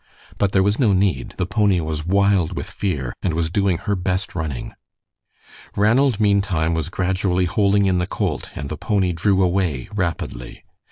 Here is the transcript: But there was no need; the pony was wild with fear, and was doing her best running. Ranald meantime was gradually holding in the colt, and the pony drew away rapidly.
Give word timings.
But 0.39 0.51
there 0.51 0.63
was 0.63 0.79
no 0.79 0.93
need; 0.93 1.35
the 1.37 1.45
pony 1.45 1.79
was 1.79 2.03
wild 2.07 2.55
with 2.57 2.67
fear, 2.67 3.13
and 3.21 3.35
was 3.35 3.51
doing 3.51 3.77
her 3.77 3.95
best 3.95 4.33
running. 4.33 4.73
Ranald 5.75 6.19
meantime 6.19 6.73
was 6.73 6.89
gradually 6.89 7.45
holding 7.45 7.85
in 7.85 7.99
the 7.99 8.07
colt, 8.07 8.49
and 8.55 8.67
the 8.69 8.77
pony 8.77 9.13
drew 9.13 9.43
away 9.43 9.89
rapidly. 9.93 10.63